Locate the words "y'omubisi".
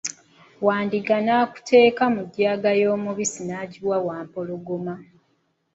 2.81-3.41